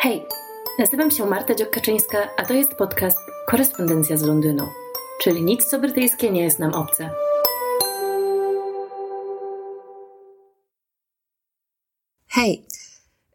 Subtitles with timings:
[0.00, 0.26] Hej,
[0.78, 4.64] nazywam się Marta Dziokaczyńska, a to jest podcast Korespondencja z Londynu,
[5.22, 7.10] czyli nic co brytyjskie nie jest nam obce.
[12.28, 12.66] Hej,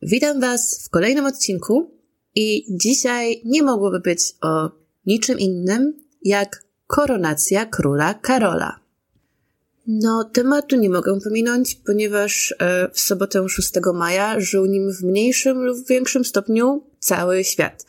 [0.02, 1.92] witam Was w kolejnym odcinku
[2.36, 4.72] i dzisiaj nie mogłoby być o
[5.06, 8.83] niczym innym jak koronacja króla Karola.
[9.88, 15.58] No, tematu nie mogę pominąć, ponieważ e, w sobotę 6 maja żył nim w mniejszym
[15.58, 17.86] lub większym stopniu cały świat.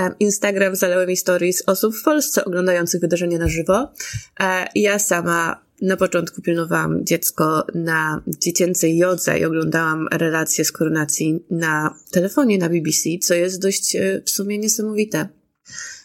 [0.00, 3.92] E, Instagram zalałem mi stories osób w Polsce oglądających wydarzenie na żywo.
[4.40, 11.44] E, ja sama na początku pilnowałam dziecko na dziecięcej jodze i oglądałam relacje z koronacji
[11.50, 15.28] na telefonie na BBC, co jest dość w sumie niesamowite.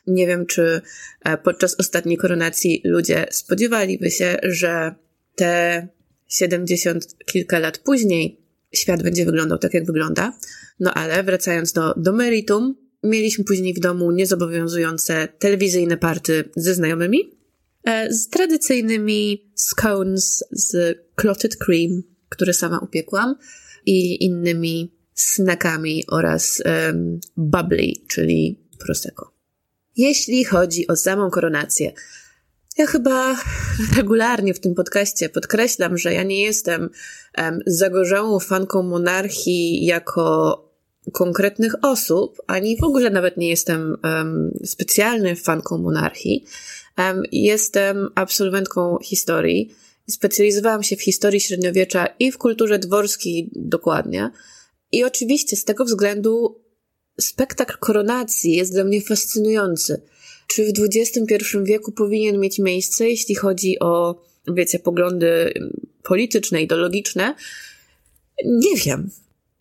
[0.08, 0.82] Nie wiem, czy
[1.44, 4.96] podczas ostatniej koronacji ludzie spodziewaliby się, że
[5.35, 5.88] te
[6.27, 10.38] 70 kilka lat później świat będzie wyglądał tak, jak wygląda.
[10.80, 17.38] No ale wracając do, do meritum, mieliśmy później w domu niezobowiązujące telewizyjne party ze znajomymi,
[17.84, 23.35] e, z tradycyjnymi scones z clotted cream, które sama upiekłam
[23.85, 29.34] i innymi snackami oraz um, bubbly, czyli prosecco.
[29.98, 31.91] Jeśli chodzi o samą koronację,
[32.77, 33.36] ja chyba
[33.98, 36.90] regularnie w tym podcaście podkreślam, że ja nie jestem
[37.38, 40.58] um, zagorzałą fanką monarchii jako
[41.12, 46.46] konkretnych osób, ani w ogóle nawet nie jestem um, specjalnym fanką monarchii.
[46.98, 49.76] Um, jestem absolwentką historii.
[50.10, 54.32] Specjalizowałam się w historii średniowiecza i w kulturze dworskiej dokładnie.
[54.91, 56.62] I oczywiście z tego względu
[57.20, 60.02] spektakl koronacji jest dla mnie fascynujący
[60.52, 65.53] czy w XXI wieku powinien mieć miejsce, jeśli chodzi o, wiecie, poglądy
[66.03, 67.35] polityczne, ideologiczne?
[68.46, 69.09] Nie wiem.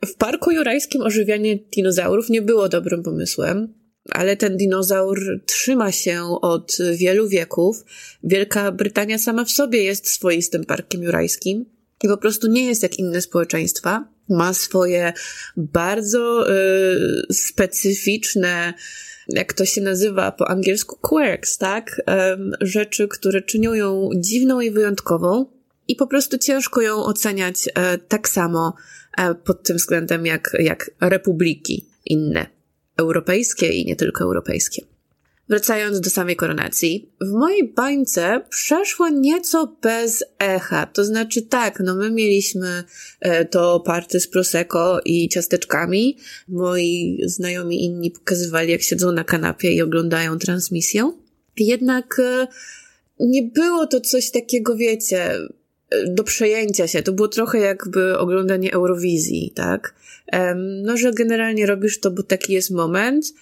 [0.07, 3.75] W Parku Jurajskim ożywianie dinozaurów nie było dobrym pomysłem,
[4.11, 7.85] ale ten dinozaur trzyma się od wielu wieków.
[8.25, 11.65] Wielka Brytania sama w sobie jest swoistym parkiem jurajskim
[12.03, 14.09] i po prostu nie jest jak inne społeczeństwa.
[14.29, 15.13] Ma swoje
[15.57, 18.75] bardzo y, specyficzne
[19.33, 22.03] jak to się nazywa po angielsku, quirks, tak?
[22.61, 25.47] Rzeczy, które czynią ją dziwną i wyjątkową
[25.89, 28.75] i po prostu ciężko ją oceniać e, tak samo
[29.19, 32.47] e, pod tym względem jak, jak republiki inne,
[32.97, 34.83] europejskie i nie tylko europejskie.
[35.51, 40.87] Wracając do samej koronacji, w mojej bańce przeszło nieco bez echa.
[40.87, 42.85] To znaczy tak, no my mieliśmy
[43.21, 46.17] e, to party z Prosecco i ciasteczkami.
[46.49, 51.13] Moi znajomi inni pokazywali, jak siedzą na kanapie i oglądają transmisję.
[51.59, 52.47] Jednak e,
[53.21, 55.33] nie było to coś takiego, wiecie,
[55.91, 57.03] e, do przejęcia się.
[57.03, 59.95] To było trochę jakby oglądanie Eurowizji, tak?
[60.57, 63.33] No, że generalnie robisz to, bo taki jest moment,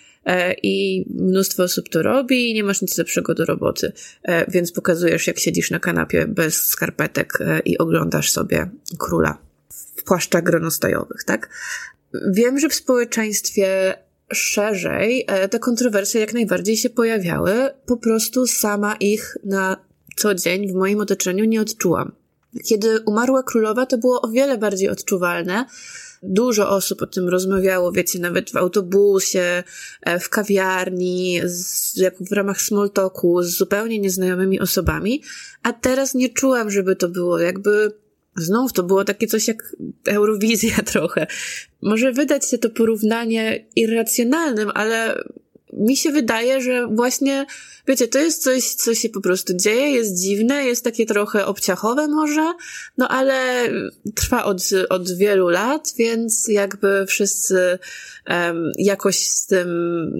[0.62, 3.92] i mnóstwo osób to robi i nie masz nic lepszego do roboty,
[4.22, 9.38] e, więc pokazujesz, jak siedzisz na kanapie bez skarpetek e, i oglądasz sobie króla
[9.96, 11.48] w płaszczach gronostajowych, tak?
[12.30, 13.94] Wiem, że w społeczeństwie
[14.32, 17.52] szerzej te kontrowersje jak najbardziej się pojawiały,
[17.86, 19.76] po prostu sama ich na
[20.16, 22.12] co dzień w moim otoczeniu nie odczułam.
[22.64, 25.66] Kiedy umarła królowa, to było o wiele bardziej odczuwalne,
[26.22, 29.62] Dużo osób o tym rozmawiało, wiecie, nawet w autobusie,
[30.02, 35.22] e, w kawiarni, z, jak w ramach small talku z zupełnie nieznajomymi osobami,
[35.62, 37.92] a teraz nie czułam, żeby to było jakby
[38.36, 39.76] Znów to było takie coś jak
[40.08, 41.26] Eurowizja trochę.
[41.82, 45.22] Może wydać się to porównanie irracjonalnym, ale
[45.72, 47.46] mi się wydaje, że właśnie,
[47.86, 52.08] wiecie, to jest coś, co się po prostu dzieje, jest dziwne, jest takie trochę obciachowe
[52.08, 52.54] może,
[52.98, 53.68] no ale
[54.14, 57.78] trwa od, od wielu lat, więc jakby wszyscy
[58.28, 59.68] um, jakoś z tym,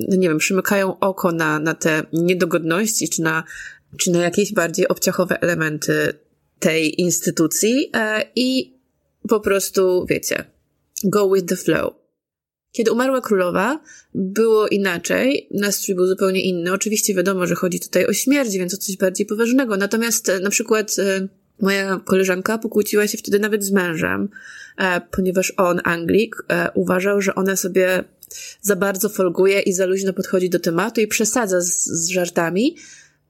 [0.09, 3.45] no nie wiem, przymykają oko na, na te niedogodności, czy na,
[3.99, 6.15] czy na jakieś bardziej obciachowe elementy
[6.59, 8.79] tej instytucji e, i
[9.29, 10.45] po prostu, wiecie,
[11.05, 11.98] go with the flow.
[12.73, 13.81] Kiedy umarła królowa,
[14.15, 16.73] było inaczej, nastrój był zupełnie inny.
[16.73, 19.77] Oczywiście wiadomo, że chodzi tutaj o śmierć, więc o coś bardziej poważnego.
[19.77, 21.29] Natomiast e, na przykład e,
[21.61, 24.29] moja koleżanka pokłóciła się wtedy nawet z mężem,
[24.79, 26.37] e, ponieważ on, Anglik,
[26.75, 28.05] uważał, że ona sobie
[28.61, 32.77] za bardzo folguje i za luźno podchodzi do tematu i przesadza z, z żartami,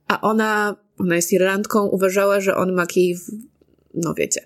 [0.08, 3.18] a ona, ona jest Irlandką, uważała, że on ma kij,
[3.94, 4.40] no wiecie,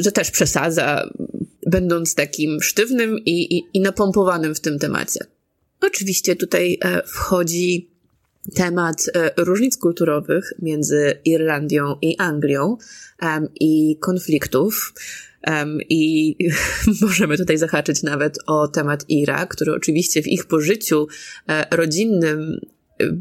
[0.00, 1.10] że też przesadza,
[1.66, 5.20] będąc takim sztywnym i, i, i napompowanym w tym temacie.
[5.80, 7.90] Oczywiście tutaj e, wchodzi
[8.54, 12.76] temat e, różnic kulturowych między Irlandią i Anglią
[13.22, 14.94] um, i konfliktów.
[15.46, 16.36] Um, I
[17.02, 21.06] możemy tutaj zahaczyć nawet o temat Ira, który oczywiście w ich pożyciu
[21.48, 22.60] e, rodzinnym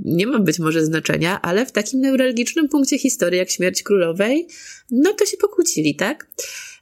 [0.05, 4.47] nie ma być może znaczenia, ale w takim neurologicznym punkcie historii jak śmierć królowej,
[4.91, 6.27] no to się pokłócili, tak?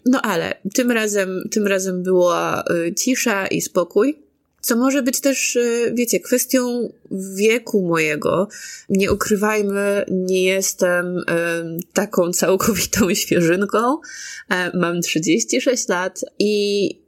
[0.06, 4.24] No ale tym razem, tym razem była y, cisza i spokój.
[4.62, 6.94] Co może być też, y, wiecie, kwestią
[7.36, 8.48] wieku mojego.
[8.90, 11.24] Nie ukrywajmy, nie jestem y,
[11.94, 13.98] taką całkowitą świeżynką.
[14.50, 17.03] E, mam 36 lat i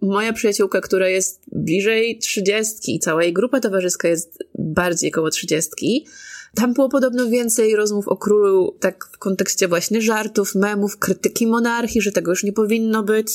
[0.00, 6.06] moja przyjaciółka, która jest bliżej 30 i cała jej grupa towarzyska jest bardziej koło 30,
[6.54, 12.02] tam było podobno więcej rozmów o królu, tak w kontekście właśnie żartów, memów, krytyki monarchii,
[12.02, 13.28] że tego już nie powinno być.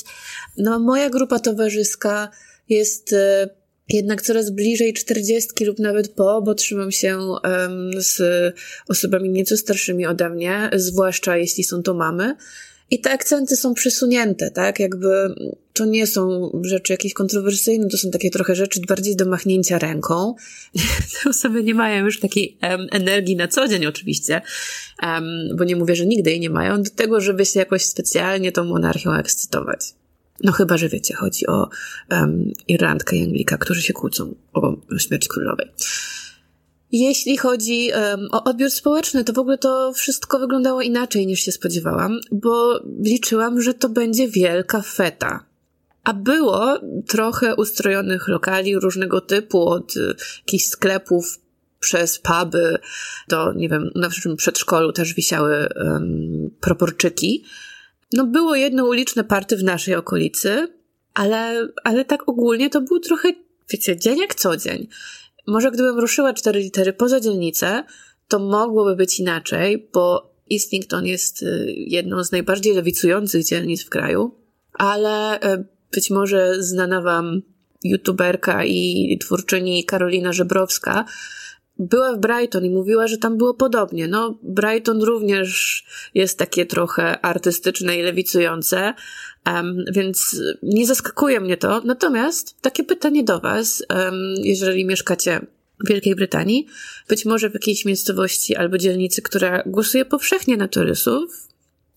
[0.57, 2.29] No, moja grupa towarzyska
[2.69, 3.49] jest e,
[3.89, 8.21] jednak coraz bliżej czterdziestki lub nawet po, bo trzymam się um, z
[8.89, 12.35] osobami nieco starszymi ode mnie, zwłaszcza jeśli są to mamy.
[12.93, 14.79] I te akcenty są przesunięte, tak?
[14.79, 15.35] Jakby
[15.73, 20.35] to nie są rzeczy jakieś kontrowersyjne, to są takie trochę rzeczy bardziej do machnięcia ręką.
[21.23, 24.41] Te osoby nie mają już takiej um, energii na co dzień oczywiście,
[25.03, 25.23] um,
[25.57, 28.63] bo nie mówię, że nigdy jej nie mają, do tego, żeby się jakoś specjalnie tą
[28.63, 29.79] monarchią ekscytować.
[30.43, 31.69] No chyba, że wiecie, chodzi o
[32.11, 35.67] um, Irlandkę i Anglika, którzy się kłócą o śmierć królowej.
[36.93, 41.51] Jeśli chodzi um, o odbiór społeczny, to w ogóle to wszystko wyglądało inaczej niż się
[41.51, 45.45] spodziewałam, bo liczyłam, że to będzie wielka feta.
[46.03, 51.39] A było trochę ustrojonych lokali różnego typu, od y, jakichś sklepów
[51.79, 52.77] przez puby
[53.27, 57.43] do, nie wiem, na naszym przedszkolu też wisiały um, proporczyki.
[58.13, 60.67] No było jedno uliczne party w naszej okolicy,
[61.13, 63.29] ale, ale tak ogólnie to był trochę,
[63.69, 64.87] wiecie, dzień jak co dzień.
[65.47, 67.83] Może gdybym ruszyła cztery litery poza dzielnicę,
[68.27, 74.35] to mogłoby być inaczej, bo Islington jest y, jedną z najbardziej lewicujących dzielnic w kraju,
[74.73, 77.41] ale y, być może znana wam
[77.83, 81.05] youtuberka i twórczyni Karolina Żebrowska
[81.79, 84.07] była w Brighton i mówiła, że tam było podobnie.
[84.07, 85.83] No, Brighton również
[86.13, 88.93] jest takie trochę artystyczne i lewicujące,
[89.45, 91.81] um, więc nie zaskakuje mnie to.
[91.85, 95.45] Natomiast takie pytanie do Was, um, jeżeli mieszkacie
[95.83, 96.67] w Wielkiej Brytanii,
[97.09, 101.47] być może w jakiejś miejscowości albo dzielnicy, która głosuje powszechnie na turystów,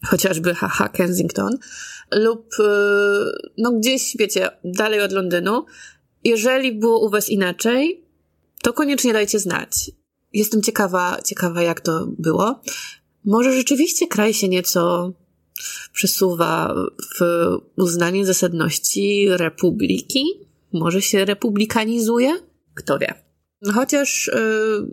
[0.05, 1.59] chociażby haha Kensington,
[2.13, 2.65] lub y,
[3.59, 5.65] no gdzieś, wiecie, dalej od Londynu.
[6.25, 8.06] Jeżeli było u Was inaczej,
[8.67, 9.91] to koniecznie dajcie znać.
[10.33, 12.61] Jestem ciekawa, ciekawa jak to było.
[13.25, 15.13] Może rzeczywiście kraj się nieco
[15.93, 16.75] przesuwa
[17.19, 17.21] w
[17.77, 20.25] uznanie zasadności republiki?
[20.73, 22.41] Może się republikanizuje?
[22.75, 23.26] Kto wie.
[23.65, 24.33] Chociaż y,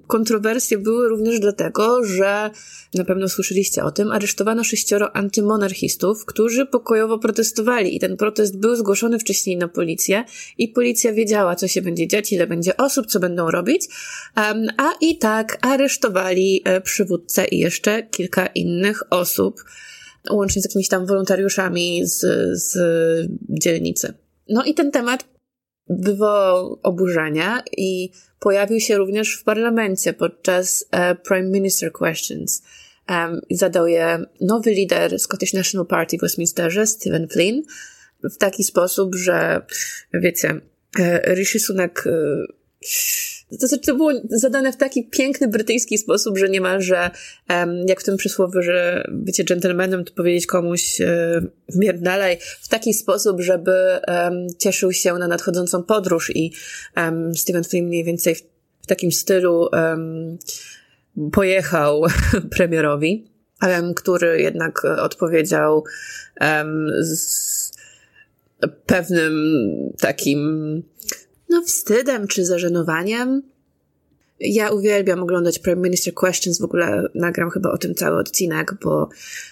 [0.07, 2.49] kontrowersje były również dlatego, że
[2.93, 8.75] na pewno słyszeliście o tym, aresztowano sześcioro antymonarchistów, którzy pokojowo protestowali i ten protest był
[8.75, 10.23] zgłoszony wcześniej na policję
[10.57, 13.87] i policja wiedziała, co się będzie dziać, ile będzie osób, co będą robić,
[14.77, 19.63] a i tak aresztowali e, przywódcę i jeszcze kilka innych osób,
[20.29, 22.19] łącznie z jakimiś tam wolontariuszami z,
[22.61, 22.77] z
[23.49, 24.13] dzielnicy.
[24.49, 25.32] No i ten temat
[25.89, 32.63] wywołał oburzenia i pojawił się również w parlamencie podczas uh, Prime Minister Questions.
[33.09, 37.61] Um, zadał je nowy lider Scottish National Party w Westminsterze, Stephen Flynn,
[38.23, 39.61] w taki sposób, że
[40.13, 40.61] wiecie,
[40.99, 42.07] e, Rishi Sunak
[43.59, 47.11] to znaczy, to było zadane w taki piękny brytyjski sposób, że niemalże,
[47.49, 52.93] um, jak w tym przysłowie, że bycie dżentelmenem, to powiedzieć komuś um, dalej, w taki
[52.93, 53.71] sposób, żeby
[54.07, 56.53] um, cieszył się na nadchodzącą podróż i
[56.97, 58.41] um, Stephen Flynn mniej więcej w,
[58.81, 60.37] w takim stylu um,
[61.31, 62.01] pojechał
[62.55, 63.31] premierowi,
[63.61, 65.83] um, który jednak odpowiedział
[66.41, 67.73] um, z
[68.85, 69.33] pewnym
[69.99, 70.83] takim
[71.53, 73.41] no wstydem czy zażenowaniem.
[74.39, 79.09] Ja uwielbiam oglądać Prime Minister Questions, w ogóle nagram chyba o tym cały odcinek, bo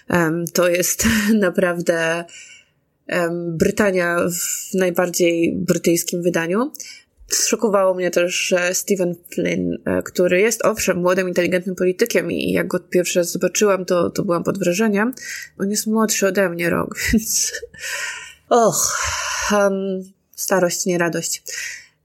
[0.09, 2.25] um, to jest naprawdę
[3.07, 6.71] um, Brytania w najbardziej brytyjskim wydaniu.
[7.27, 12.79] Zszokowało mnie też, Stephen Flynn, e, który jest owszem młodym, inteligentnym politykiem i jak go
[12.79, 15.13] pierwszy raz zobaczyłam, to, to byłam pod wrażeniem.
[15.59, 17.51] On jest młodszy ode mnie rok, więc
[18.49, 18.97] och,
[19.51, 20.03] um,
[20.35, 21.43] starość, nie radość.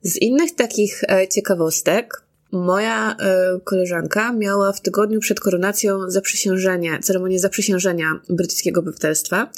[0.06, 2.22] Z innych takich e, ciekawostek,
[2.52, 9.50] moja e, koleżanka miała w tygodniu przed koronacją zaprzysiężenie, ceremonię zaprzysiężenia brytyjskiego obywatelstwa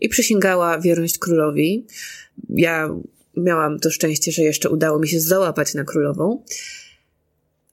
[0.00, 1.86] i przysięgała wierność królowi.
[2.48, 2.94] Ja
[3.36, 6.42] miałam to szczęście, że jeszcze udało mi się załapać na królową.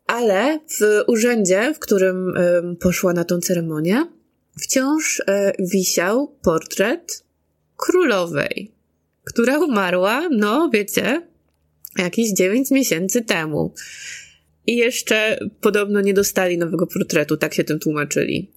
[0.08, 2.34] Ale w urzędzie, w którym
[2.80, 4.06] poszła na tą ceremonię,
[4.60, 7.24] wciąż e, wisiał portret
[7.78, 8.72] królowej,
[9.24, 11.29] która umarła, no wiecie,
[11.98, 13.74] jakieś 9 miesięcy temu.
[14.68, 18.52] I jeszcze podobno nie dostali nowego portretu, tak się tym tłumaczyli.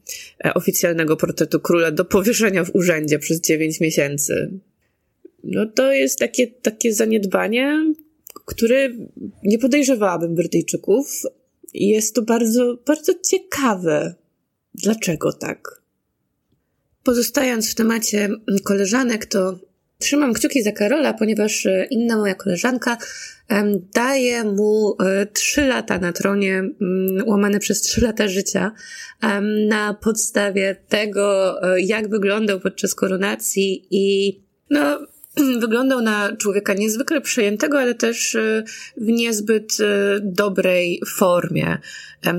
[0.45, 4.51] E, oficjalnego portretu króla do powieszenia w urzędzie przez 9 miesięcy.
[5.45, 7.95] No to jest takie, takie zaniedbanie,
[8.45, 8.89] które
[9.43, 11.23] nie podejrzewałabym Brytyjczyków.
[11.75, 14.15] Jest to bardzo, bardzo ciekawe.
[14.75, 15.83] Dlaczego tak?
[17.03, 18.29] Pozostając w temacie
[18.65, 19.59] koleżanek, to
[20.03, 22.97] trzymam kciuki za Karola, ponieważ e, inna moja koleżanka
[23.95, 26.63] daje mu e, trzy lata na tronie,
[27.27, 28.73] łamane przez trzy lata życia,
[29.69, 34.39] na podstawie tego, e, jak wyglądał podczas koronacji i
[34.71, 34.99] no,
[35.61, 38.37] wyglądał na człowieka niezwykle przejętego, ale też
[38.97, 39.77] w niezbyt
[40.23, 41.79] dobrej formie.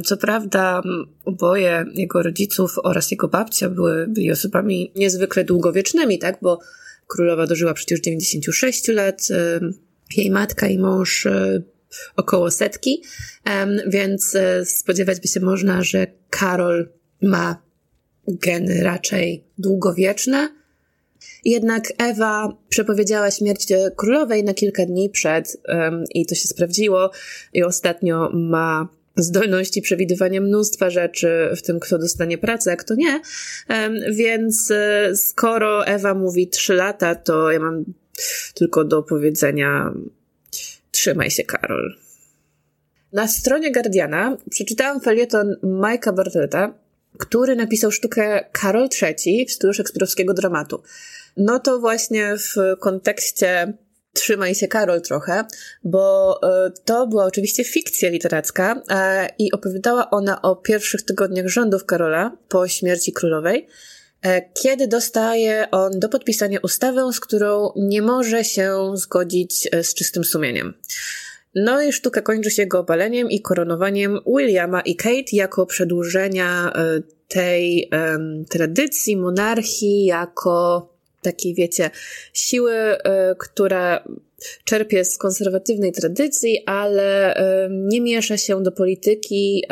[0.04, 0.82] Co prawda,
[1.26, 6.60] oboje jego rodziców oraz jego babcia były, byli osobami niezwykle długowiecznymi, tak, bo
[7.08, 9.28] królowa dożyła przecież 96 lat,
[10.18, 11.28] jej matka i mąż
[12.16, 13.04] około setki,
[13.88, 16.90] więc e, spodziewać by się można, że Karol
[17.22, 17.64] ma
[18.28, 20.50] geny raczej długowieczne.
[21.46, 25.58] Jednak Ewa przepowiedziała śmierć królowej na kilka dni przed
[26.10, 27.12] i to się sprawdziło
[27.54, 33.22] i ostatnio ma zdolności przewidywania mnóstwa rzeczy, w tym kto dostanie pracę, a kto nie.
[34.12, 37.84] Więc e, skoro Ewa mówi trzy lata, to ja mam
[38.54, 39.94] tylko do powiedzenia
[40.92, 41.96] trzymaj się, Karol.
[43.14, 46.74] Na stronie Guardiana przeczytałam felieton Majka Bartleta,
[47.18, 50.84] który napisał sztukę Karol III w stylu szekspirowskiego dramatu.
[51.38, 53.74] No to właśnie w kontekście
[54.14, 55.46] Trzymaj się Karol trochę,
[55.84, 61.86] bo e, to była oczywiście fikcja literacka e, i opowiadała ona o pierwszych tygodniach rządów
[61.86, 63.68] Karola po śmierci królowej,
[64.22, 70.24] e, kiedy dostaje on do podpisania ustawę, z którą nie może się zgodzić z czystym
[70.24, 70.74] sumieniem.
[71.56, 76.74] No i sztuka kończy się jego obaleniem i koronowaniem Williama i Kate jako przedłużenia
[77.28, 80.93] tej um, tradycji monarchii, jako
[81.24, 81.90] takiej, wiecie,
[82.34, 83.00] siły, y,
[83.40, 84.04] która
[84.64, 87.36] czerpie z konserwatywnej tradycji, ale
[87.70, 89.64] nie miesza się do polityki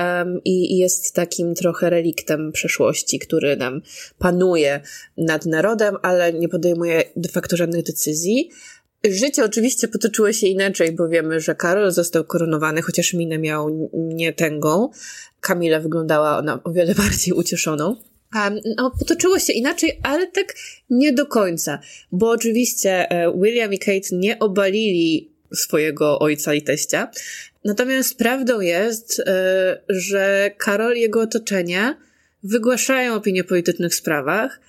[0.46, 3.82] i jest takim trochę reliktem przeszłości, który nam
[4.20, 4.82] panuje
[5.18, 8.50] nad narodem, ale nie podejmuje de facto żadnych decyzji.
[9.10, 14.34] Życie oczywiście potoczyło się inaczej, bo wiemy, że Karol został koronowany, chociaż minę miał nie
[14.34, 14.90] tęgą.
[15.40, 18.11] Kamila wyglądała ona o wiele bardziej ucieszoną.
[18.78, 20.56] No, potoczyło się inaczej, ale tak
[20.90, 21.80] nie do końca,
[22.12, 27.12] bo oczywiście e, William i Kate nie obalili swojego ojca i teścia.
[27.66, 31.98] Natomiast prawdą jest, e, że Karol i jego otoczenie
[32.44, 34.60] wygłaszają opinie polityczne w sprawach,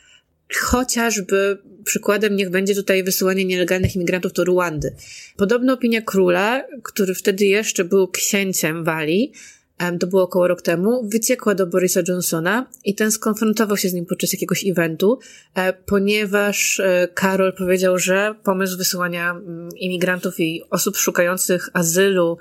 [0.61, 4.95] chociażby przykładem niech będzie tutaj wysyłanie nielegalnych imigrantów do Ruandy.
[5.37, 9.33] Podobno opinia króla, który wtedy jeszcze był księciem Walii,
[10.01, 14.07] to było około rok temu, wyciekła do Borisa Johnsona i ten skonfrontował się z nim
[14.07, 15.19] podczas jakiegoś eventu,
[15.55, 22.39] e, ponieważ e, Karol powiedział, że pomysł wysyłania mm, imigrantów i osób szukających azylu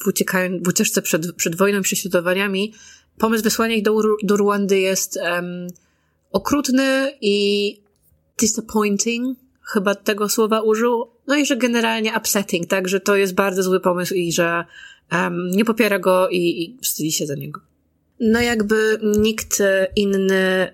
[0.00, 2.74] w, uciekają, w ucieczce przed, przed wojną i prześladowaniami,
[3.18, 5.66] pomysł wysłania ich do, do Rwandy jest um,
[6.32, 7.76] okrutny i
[8.40, 9.38] disappointing,
[9.72, 13.80] chyba tego słowa użył, no i że generalnie upsetting, tak, że to jest bardzo zły
[13.80, 14.64] pomysł i że
[15.12, 17.60] um, nie popiera go i, i wstydzi się za niego.
[18.20, 19.62] No jakby nikt
[19.96, 20.72] inny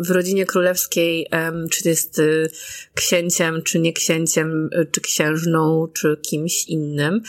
[0.00, 1.26] w rodzinie królewskiej,
[1.70, 2.50] czy jest y,
[2.94, 7.20] księciem, czy nie księciem, y, czy księżną, czy kimś innym,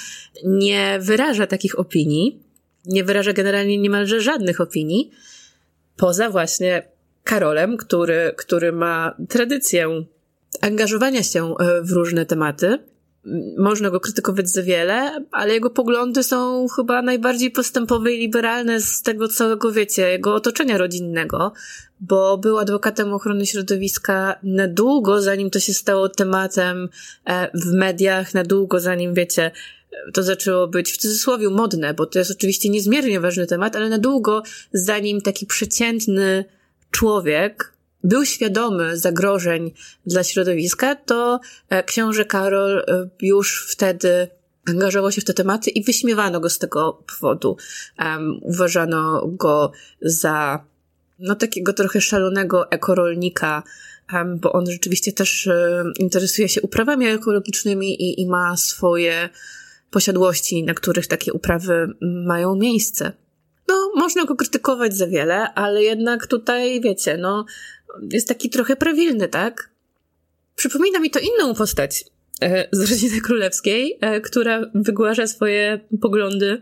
[0.44, 2.44] nie wyraża takich opinii,
[2.86, 5.12] nie wyraża generalnie niemalże żadnych opinii,
[5.98, 6.92] poza właśnie
[7.24, 10.06] Karolem, który, który ma tradycję
[10.62, 12.80] angażowania się e, w różne tematy.
[13.58, 19.02] Można go krytykować za wiele, ale jego poglądy są chyba najbardziej postępowe i liberalne z
[19.02, 21.54] tego całego, wiecie, jego otoczenia rodzinnego,
[22.00, 26.90] bo był adwokatem ochrony środowiska na długo, zanim to się stało tematem
[27.26, 29.52] e, w mediach, na długo, zanim, wiecie,
[30.14, 33.98] to zaczęło być w cudzysłowie modne, bo to jest oczywiście niezmiernie ważny temat, ale na
[33.98, 36.46] długo, zanim taki przeciętny
[36.92, 39.72] człowiek był świadomy zagrożeń
[40.06, 41.40] dla środowiska, to
[41.70, 44.28] e, książę Karol e, już wtedy
[44.70, 47.58] angażował się w te tematy i wyśmiewano go z tego powodu.
[48.00, 50.66] Um, uważano go za
[51.20, 53.64] no takiego trochę szalonego ekorolnika,
[54.14, 59.30] um, bo on rzeczywiście też um, interesuje się uprawami ekologicznymi i, i ma swoje
[59.92, 63.12] posiadłości, na których takie uprawy mają miejsce.
[63.68, 67.46] No, można go krytykować za wiele, ale jednak tutaj, wiecie, no,
[68.12, 69.70] jest taki trochę prawilny, tak?
[70.56, 72.06] Przypomina mi to inną postać
[72.42, 76.62] e, z rodziny królewskiej, e, która wygłasza swoje poglądy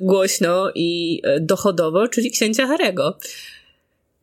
[0.00, 3.18] głośno i e, dochodowo, czyli księcia Harego.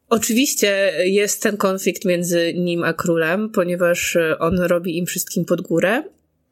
[0.09, 6.03] Oczywiście jest ten konflikt między nim a królem, ponieważ on robi im wszystkim pod górę,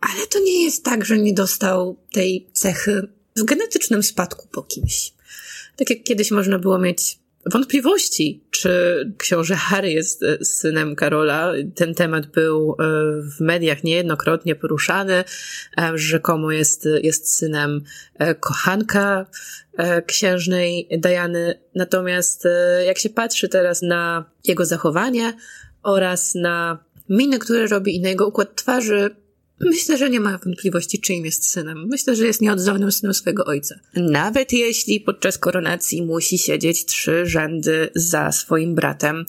[0.02, 5.14] ale to nie jest tak, że nie dostał tej cechy w genetycznym spadku po kimś.
[5.76, 8.72] Tak jak kiedyś można było mieć wątpliwości, czy
[9.18, 11.54] książę Harry jest e, synem Karola.
[11.76, 12.76] Ten temat był e,
[13.22, 15.24] w mediach niejednokrotnie poruszany.
[15.78, 17.82] E, rzekomo jest, jest synem
[18.40, 19.26] kochanka
[20.08, 21.60] księżnej Diany.
[21.76, 22.48] Natomiast
[22.86, 25.34] jak się patrzy teraz na jego zachowanie
[25.84, 29.16] oraz na miny, które robi i na jego układ twarzy,
[29.62, 31.86] Myślę, że nie ma wątpliwości, czyim jest synem.
[31.88, 33.76] Myślę, że jest nieodzownym synem swojego ojca.
[33.96, 39.26] Nawet jeśli podczas koronacji musi siedzieć trzy rzędy za swoim bratem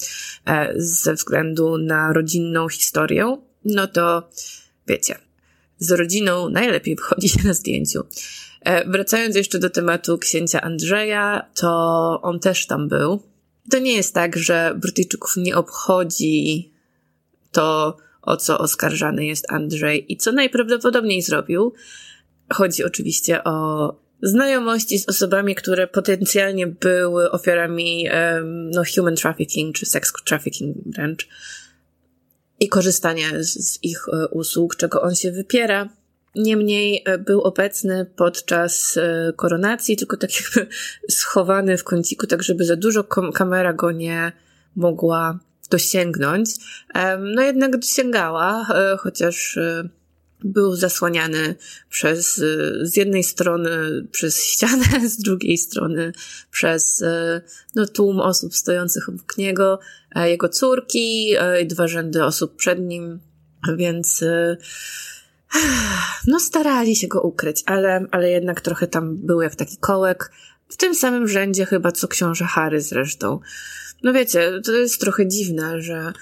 [0.47, 4.31] e, ze względu na rodzinną historię, no to
[4.87, 5.19] wiecie,
[5.79, 8.05] z rodziną najlepiej wchodzi się na zdjęciu.
[8.61, 11.69] E, wracając jeszcze do tematu księcia Andrzeja, to
[12.23, 13.23] on też tam był.
[13.71, 16.71] To nie jest tak, że Brytyjczyków nie obchodzi
[17.53, 21.73] to, o co oskarżany jest Andrzej i co najprawdopodobniej zrobił.
[22.53, 28.09] Chodzi oczywiście o znajomości z osobami, które potencjalnie były ofiarami
[28.45, 31.29] no, human trafficking czy sex trafficking wręcz
[32.61, 35.89] i korzystanie z, z ich e, usług, czego on się wypiera.
[36.35, 40.73] Niemniej e, był obecny podczas e, koronacji, tylko tak jakby
[41.11, 44.33] schowany w kąciku, tak żeby za dużo kamera go nie
[44.77, 45.39] mogła
[45.71, 46.51] dosięgnąć.
[47.35, 49.89] No jednak dosięgała, e, chociaż e,
[50.45, 51.55] był zasłaniany
[51.89, 53.71] przez, e, z jednej strony
[54.13, 56.13] przez ścianę, z drugiej strony
[56.51, 57.05] przez
[57.75, 59.79] no, tłum osób stojących obok niego,
[60.17, 63.21] jego córki i dwa rzędy osób przed nim,
[63.77, 64.25] więc
[66.27, 70.31] no starali się go ukryć, ale, ale jednak trochę tam był jak taki kołek,
[70.71, 73.41] w tym samym rzędzie chyba co książę Harry zresztą.
[74.03, 76.13] No wiecie, to jest trochę dziwne, że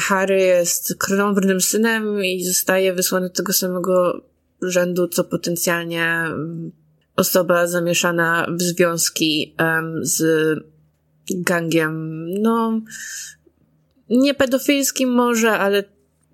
[0.00, 4.22] Harry jest królowym synem i zostaje wysłany do tego samego
[4.62, 6.72] rzędu, co potencjalnie mm,
[7.16, 10.24] osoba zamieszana w związki um, z
[11.30, 12.80] gangiem, no,
[14.10, 15.84] nie pedofilskim może, ale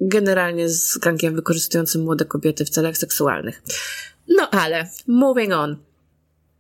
[0.01, 3.63] generalnie z gangiem wykorzystującym młode kobiety w celach seksualnych.
[4.29, 5.77] No ale, moving on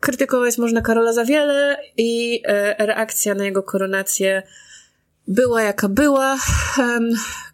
[0.01, 4.43] krytykować można Karola za wiele i e, reakcja na jego koronację
[5.29, 6.39] była jaka była.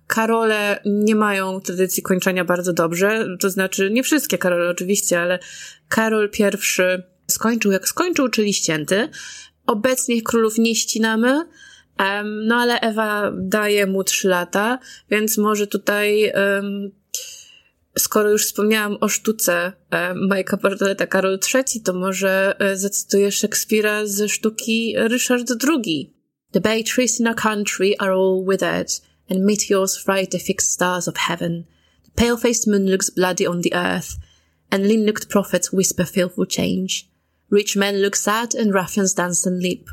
[0.06, 5.38] Karole nie mają tradycji kończenia bardzo dobrze, to znaczy nie wszystkie Karole oczywiście, ale
[5.88, 9.08] Karol pierwszy skończył jak skończył, czyli ścięty.
[9.66, 11.44] Obecnie królów nie ścinamy,
[12.24, 14.78] no ale Ewa daje mu trzy lata,
[15.10, 16.90] więc może tutaj um,
[17.98, 19.72] skoro już wspomniałam o sztuce
[20.14, 26.14] Majka Bartoleta Karol III, to może zacytuję Szekspira ze sztuki Ryszard II.
[26.52, 28.88] The bay trees in our country are all withered,
[29.30, 31.64] and meteors fright the fixed stars of heaven.
[32.04, 34.16] The pale-faced moon looks bloody on the earth,
[34.70, 37.08] and lean-looked prophets whisper fearful change.
[37.50, 39.88] Rich men look sad, and ruffians dance and leap.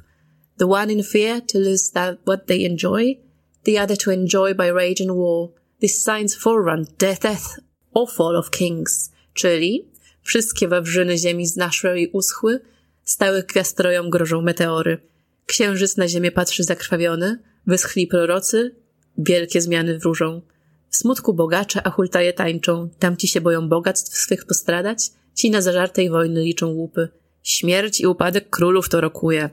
[0.58, 3.18] The one in fear to lose that what they enjoy,
[3.64, 5.52] the other to enjoy by rage and war.
[5.80, 7.60] These signs forerun death, death
[7.94, 12.60] o Fall of Kings, czyli wszystkie wawrzyny ziemi znaszły i uschły,
[13.04, 14.98] stałych gwiazdrojom grożą meteory.
[15.46, 18.76] Księżyc na ziemię patrzy zakrwawiony, wyschli prorocy,
[19.18, 20.42] wielkie zmiany wróżą.
[20.90, 26.10] W smutku bogacze, a hultaje tańczą, tamci się boją bogactw swych postradać, ci na zażartej
[26.10, 27.10] wojny liczą łupy.
[27.44, 29.50] Śmierć i upadek królów to rokuje.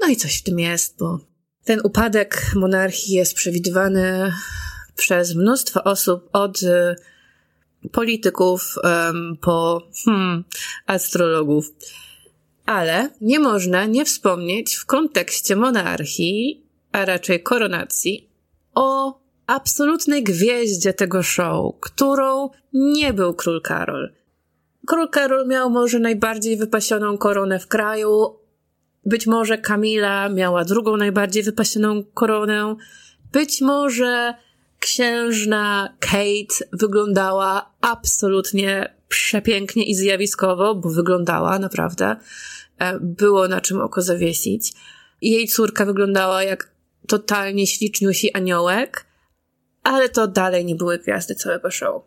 [0.00, 1.20] No i coś w tym jest, bo
[1.64, 4.32] ten upadek monarchii jest przewidywany
[4.96, 6.60] przez mnóstwo osób od
[7.92, 8.74] polityków
[9.40, 10.44] po hmm,
[10.86, 11.72] astrologów.
[12.66, 18.28] Ale nie można nie wspomnieć w kontekście monarchii, a raczej koronacji,
[18.74, 24.12] o absolutnej gwieździe tego show, którą nie był król Karol.
[24.86, 28.38] Król Karol miał może najbardziej wypasioną koronę w kraju,
[29.06, 32.76] być może Kamila miała drugą najbardziej wypasioną koronę,
[33.32, 34.34] być może
[34.84, 42.16] księżna Kate wyglądała absolutnie przepięknie i zjawiskowo, bo wyglądała naprawdę.
[42.78, 44.72] E, było na czym oko zawiesić.
[45.22, 46.70] Jej córka wyglądała jak
[47.08, 49.06] totalnie śliczniusi aniołek,
[49.82, 52.02] ale to dalej nie były gwiazdy całego show.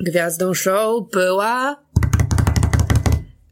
[0.00, 1.84] Gwiazdą show była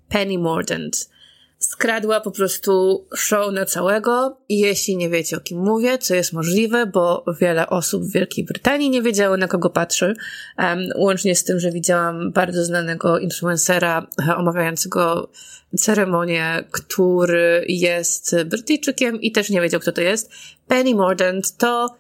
[0.09, 1.11] Penny Mordaunt.
[1.59, 6.33] Skradła po prostu show na całego i jeśli nie wiecie o kim mówię, co jest
[6.33, 10.17] możliwe, bo wiele osób w Wielkiej Brytanii nie wiedziało na kogo patrzy,
[10.59, 15.31] um, łącznie z tym, że widziałam bardzo znanego influencera omawiającego
[15.79, 20.31] ceremonię, który jest Brytyjczykiem i też nie wiedział kto to jest.
[20.69, 21.97] Penny Mordaunt to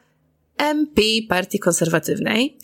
[0.59, 2.59] MP Partii Konserwatywnej,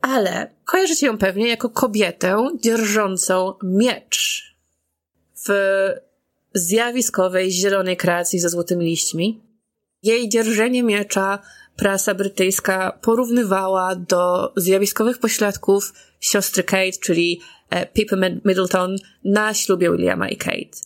[0.00, 4.46] ale kojarzycie ją pewnie jako kobietę dzierżącą miecz
[5.48, 5.50] w
[6.56, 9.40] zjawiskowej zielonej kreacji ze złotymi liśćmi.
[10.02, 11.38] Jej dzierżenie miecza
[11.76, 17.40] prasa brytyjska porównywała do zjawiskowych pośladków siostry Kate, czyli
[17.70, 20.78] e, Pippa Middleton na ślubie Williama i Kate.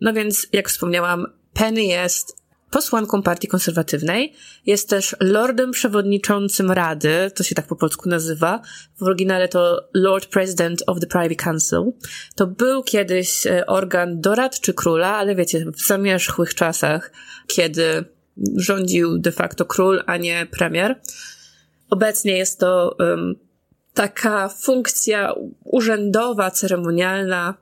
[0.00, 2.43] No więc, jak wspomniałam, Penny jest
[2.74, 4.32] posłanką partii konserwatywnej,
[4.66, 8.62] jest też lordem przewodniczącym Rady, to się tak po polsku nazywa,
[8.96, 11.92] w oryginale to Lord President of the Privy Council.
[12.34, 17.12] To był kiedyś e, organ doradczy króla, ale wiecie, w zamierzchłych czasach,
[17.46, 18.04] kiedy
[18.56, 21.00] rządził de facto król, a nie premier.
[21.90, 23.34] Obecnie jest to um,
[23.94, 25.34] taka funkcja
[25.64, 27.54] urzędowa, ceremonialna.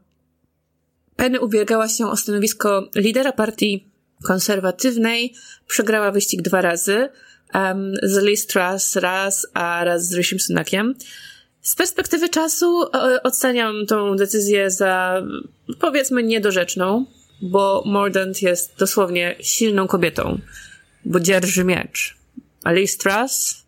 [1.16, 3.91] Penny ubiegała się o stanowisko lidera partii
[4.22, 5.34] konserwatywnej
[5.66, 7.08] przegrała wyścig dwa razy,
[7.54, 10.94] um, z Liz Truss raz, a raz z Rishim Sunakiem.
[11.62, 15.22] Z perspektywy czasu e, oceniam tą decyzję za,
[15.80, 17.06] powiedzmy, niedorzeczną,
[17.42, 20.40] bo Mordaunt jest dosłownie silną kobietą,
[21.04, 22.16] bo dzierży miecz.
[22.64, 23.64] A Liz Truss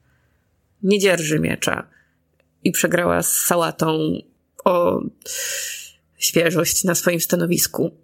[0.83, 1.87] nie dzierży miecza
[2.65, 4.19] i przegrała z sałatą
[4.65, 5.01] o
[6.19, 8.04] świeżość na swoim stanowisku.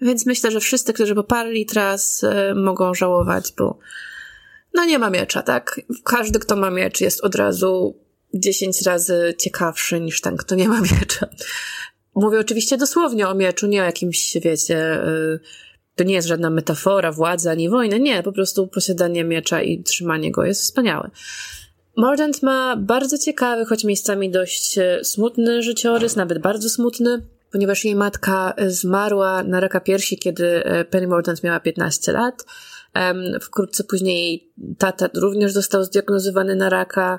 [0.00, 3.78] Więc myślę, że wszyscy, którzy poparli teraz, e, mogą żałować, bo
[4.74, 5.80] no nie ma miecza, tak?
[6.04, 7.98] Każdy, kto ma miecz, jest od razu
[8.34, 11.26] 10 razy ciekawszy niż ten, kto nie ma miecza.
[12.14, 15.38] Mówię oczywiście dosłownie o mieczu, nie o jakimś, wiecie, e,
[15.94, 20.30] to nie jest żadna metafora władzy ani wojny, nie, po prostu posiadanie miecza i trzymanie
[20.32, 21.10] go jest wspaniałe.
[21.96, 27.22] Mordant ma bardzo ciekawy, choć miejscami dość e, smutny życiorys, nawet bardzo smutny
[27.56, 32.44] ponieważ jej matka e, zmarła na raka piersi, kiedy e, Penny Mordaunt miała 15 lat.
[33.40, 37.18] Wkrótce później jej tata również został zdiagnozowany na raka,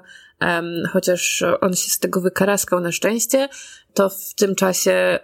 [0.89, 3.49] chociaż on się z tego wykaraskał na szczęście,
[3.93, 5.19] to w tym czasie,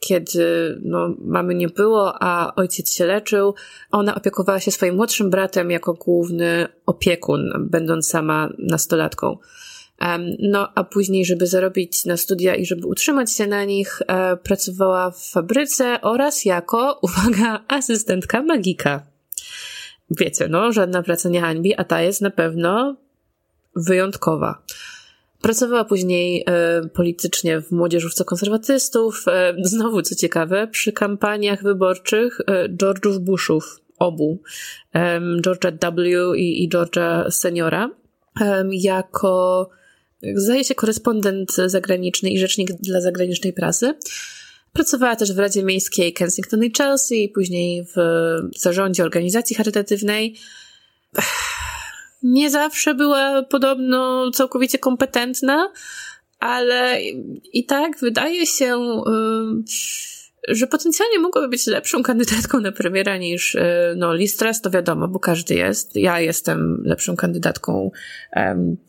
[0.00, 3.54] kiedy no, mamy nie było, a ojciec się leczył,
[3.90, 9.38] ona opiekowała się swoim młodszym bratem jako główny opiekun, będąc sama nastolatką.
[10.38, 15.10] No, a później, żeby zarobić na studia i żeby utrzymać się na nich, e, pracowała
[15.10, 19.02] w fabryce oraz jako, uwaga, asystentka magika.
[20.10, 22.96] Wiecie, no, żadna praca nie hańbi, a ta jest na pewno
[23.76, 24.62] wyjątkowa.
[25.42, 32.68] Pracowała później e, politycznie w młodzieżówce konserwatystów, e, znowu co ciekawe, przy kampaniach wyborczych e,
[32.68, 34.42] George'ów Bushów, obu,
[34.94, 37.90] e, George'a W i, i George'a Seniora,
[38.70, 39.70] jako
[40.34, 43.94] zdaje się korespondent zagraniczny i rzecznik dla zagranicznej prasy.
[44.72, 47.96] Pracowała też w Radzie Miejskiej Kensington i Chelsea, później w
[48.56, 50.36] zarządzie organizacji charytatywnej.
[52.22, 55.72] Nie zawsze była podobno całkowicie kompetentna,
[56.38, 57.02] ale
[57.52, 59.02] i tak wydaje się,
[60.48, 65.18] że potencjalnie mogłaby być lepszą kandydatką na premiera niż e, no, Listras, to wiadomo, bo
[65.18, 65.96] każdy jest.
[65.96, 67.90] Ja jestem lepszą kandydatką.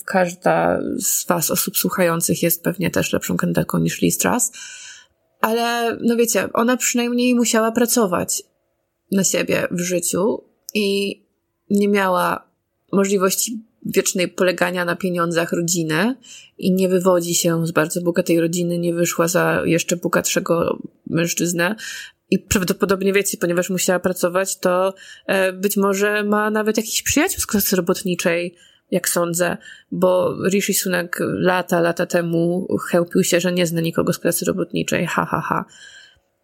[0.06, 4.52] Każda z was, osób słuchających, jest pewnie też lepszą kandydatką niż Listras.
[5.42, 8.44] Ale, no wiecie, ona przynajmniej musiała pracować
[9.12, 11.22] na siebie w życiu i
[11.70, 12.52] nie miała
[12.92, 16.16] możliwości wiecznej polegania na pieniądzach rodziny
[16.58, 21.76] i nie wywodzi się z bardzo bogatej rodziny, nie wyszła za jeszcze bogatszego mężczyznę.
[22.30, 24.94] I prawdopodobnie wiecie, ponieważ musiała pracować, to
[25.28, 28.56] e, być może ma nawet jakiś przyjaciół z klasy robotniczej,
[28.92, 29.58] jak sądzę,
[29.92, 35.06] bo Rishi Sunak lata, lata temu chełpił się, że nie zna nikogo z klasy robotniczej,
[35.06, 35.66] ha, ha, ha.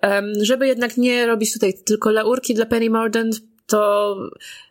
[0.03, 4.15] Um, żeby jednak nie robić tutaj tylko laurki dla Penny Mordaunt, to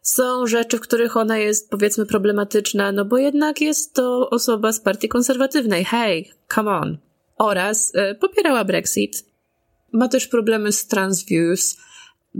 [0.02, 4.80] są rzeczy, w których ona jest powiedzmy problematyczna, no bo jednak jest to osoba z
[4.80, 5.84] partii konserwatywnej.
[5.84, 6.98] Hej, come on.
[7.38, 9.24] Oraz y, popierała Brexit.
[9.92, 11.76] Ma też problemy z trans views,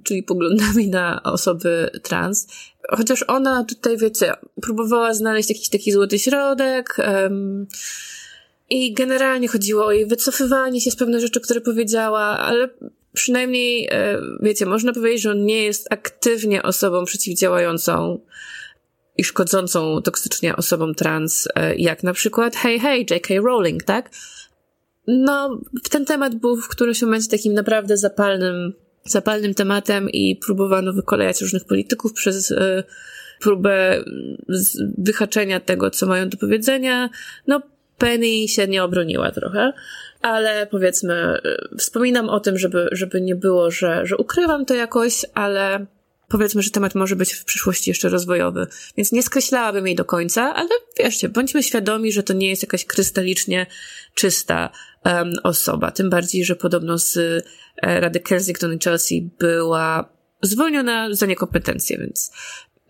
[0.05, 2.47] czyli poglądami na osoby trans.
[2.91, 6.97] Chociaż ona tutaj, wiecie, próbowała znaleźć jakiś taki złoty środek.
[6.99, 7.67] Um,
[8.71, 12.69] i generalnie chodziło o jej wycofywanie się z pewnych rzeczy, które powiedziała, ale
[13.17, 18.21] przynajmniej, e, wiecie, można powiedzieć, że on nie jest aktywnie osobą przeciwdziałającą
[19.19, 23.35] i szkodzącą toksycznie osobom trans, e, jak na przykład Hey Hey, J.K.
[23.45, 24.11] Rowling, tak?
[25.07, 28.73] no, ten temat był w którymś momencie takim naprawdę zapalnym,
[29.05, 32.85] zapalnym tematem i próbowano wykolejać różnych polityków przez y,
[33.41, 34.05] próbę
[34.99, 37.11] wyhaczenia tego, co mają do powiedzenia.
[37.47, 37.63] No,
[37.99, 39.73] Penny się nie obroniła trochę,
[40.27, 41.41] ale powiedzmy,
[41.75, 45.87] y, wspominam o tym, żeby, żeby nie było, że, że ukrywam to jakoś, ale
[46.29, 48.67] powiedzmy, że temat może być w przyszłości jeszcze rozwojowy.
[48.97, 52.85] Więc nie skreślałabym jej do końca, ale wierzcie, bądźmy świadomi, że to nie jest jakaś
[52.85, 53.67] krystalicznie
[54.15, 54.71] czysta
[55.05, 55.91] um, osoba.
[55.91, 60.13] Tym bardziej, że podobno z e, Rady Kensington i Chelsea była
[60.43, 62.33] zwolniona za niekompetencje, więc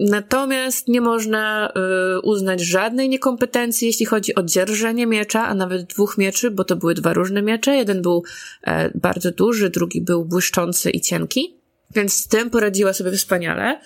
[0.01, 1.73] Natomiast nie można
[2.17, 6.77] y, uznać żadnej niekompetencji, jeśli chodzi o dzierżenie miecza, a nawet dwóch mieczy, bo to
[6.77, 7.77] były dwa różne miecze.
[7.77, 8.23] Jeden był
[8.63, 11.57] e, bardzo duży, drugi był błyszczący i cienki.
[11.95, 13.81] Więc z tym poradziła sobie wspaniale.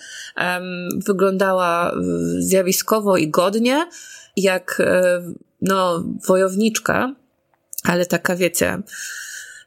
[1.05, 1.95] Wyglądała
[2.39, 3.87] zjawiskowo i godnie,
[4.37, 5.23] jak e,
[5.61, 7.15] no, wojowniczka,
[7.83, 8.81] ale taka, wiecie,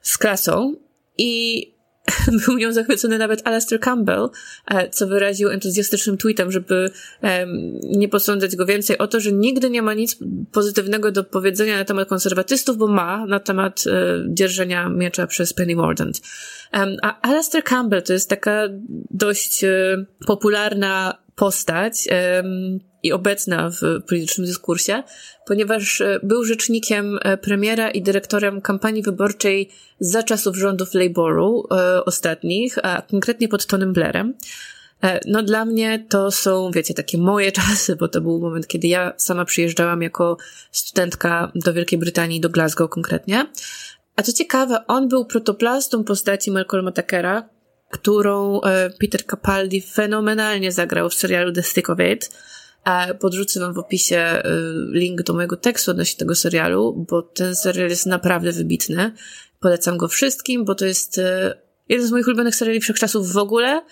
[0.02, 0.76] z klasą.
[1.18, 1.73] I
[2.46, 4.28] był nią zachwycony nawet Alastair Campbell,
[4.66, 6.90] e, co wyraził entuzjastycznym tweetem, żeby
[7.82, 10.18] nie posądzać go więcej o to, że nigdy nie ma nic
[10.52, 15.76] pozytywnego do powiedzenia na temat konserwatystów, bo ma na temat e, dzierżenia miecza przez Penny
[15.76, 16.20] Mordaunt.
[17.02, 18.68] A Alastair Campbell to jest taka
[19.10, 22.08] dość e, popularna postać
[23.04, 25.02] i obecna w politycznym dyskursie,
[25.46, 32.04] ponieważ e, był rzecznikiem e, premiera i dyrektorem kampanii wyborczej za czasów rządów Labouru e,
[32.04, 34.34] ostatnich, a konkretnie pod Tonym Blairem.
[35.26, 39.12] No dla mnie to są, wiecie, takie moje czasy, bo to był moment, kiedy ja
[39.16, 40.36] sama przyjeżdżałam jako
[40.72, 43.46] studentka do Wielkiej Brytanii, do Glasgow konkretnie.
[44.16, 47.48] A co ciekawe, on był protoplastą postaci Malcolma Tuckera,
[47.90, 48.60] którą
[49.00, 52.30] Peter Capaldi fenomenalnie zagrał w serialu The Stick of It.
[53.20, 54.50] Podrzucę wam w opisie y,
[54.92, 59.12] link do mojego tekstu odnośnie tego serialu, bo ten serial jest naprawdę wybitny.
[59.60, 61.22] Polecam go wszystkim, bo to jest y,
[61.88, 63.82] jeden z moich ulubionych seriali wszechczasów w ogóle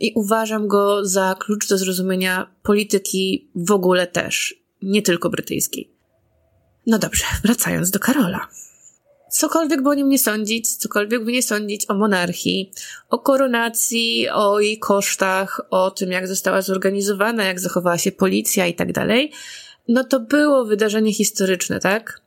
[0.00, 5.90] i uważam go za klucz do zrozumienia polityki w ogóle też, nie tylko brytyjskiej.
[6.86, 8.48] No dobrze, wracając do Karola
[9.34, 12.72] cokolwiek by o nim nie sądzić, cokolwiek by nie sądzić o monarchii,
[13.08, 18.74] o koronacji, o jej kosztach, o tym, jak została zorganizowana, jak zachowała się policja i
[18.74, 19.32] tak dalej,
[19.88, 22.20] no to było wydarzenie historyczne, tak?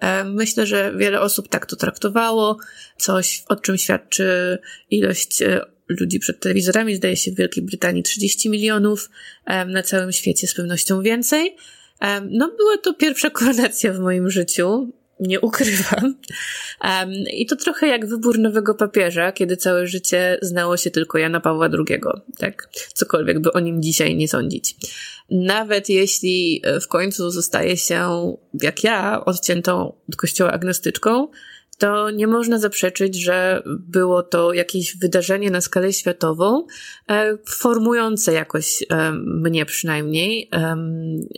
[0.00, 2.58] E, myślę, że wiele osób tak to traktowało,
[2.96, 4.58] coś, o czym świadczy
[4.90, 9.10] ilość e, ludzi przed telewizorami, zdaje się w Wielkiej Brytanii 30 milionów,
[9.46, 11.56] e, na całym świecie z pewnością więcej.
[12.30, 16.14] No, była to pierwsza koronacja w moim życiu nie ukrywam.
[16.84, 21.40] Um, I to trochę jak wybór nowego papieża, kiedy całe życie znało się tylko Jana
[21.40, 22.00] Pawła II,
[22.38, 22.68] tak?
[22.94, 24.76] Cokolwiek by o nim dzisiaj nie sądzić.
[25.30, 31.28] Nawet jeśli e, w końcu zostaje się, jak ja, odciętą od kościoła agnostyczką,
[31.78, 36.66] to nie można zaprzeczyć, że było to jakieś wydarzenie na skalę światową,
[37.10, 40.50] e, formujące jakoś e, mnie przynajmniej.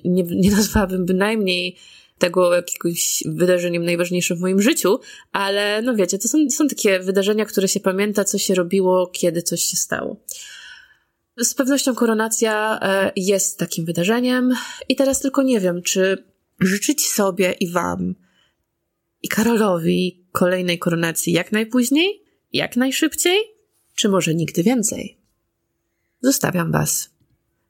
[0.05, 1.77] Nie, nie nazwałabym bynajmniej
[2.23, 5.01] tego jakiegoś wydarzeniem najważniejszym w moim życiu,
[5.33, 9.43] ale no wiecie, to są, są takie wydarzenia, które się pamięta, co się robiło, kiedy
[9.43, 10.17] coś się stało.
[11.39, 14.55] Z pewnością koronacja e, jest takim wydarzeniem
[14.89, 16.25] i teraz tylko nie wiem, czy
[16.61, 18.15] życzyć sobie i wam
[19.23, 23.39] i Karolowi kolejnej koronacji jak najpóźniej, jak najszybciej,
[23.95, 25.19] czy może nigdy więcej?
[26.21, 27.11] Zostawiam was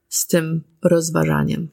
[0.09, 1.72] z tym rozważaniem.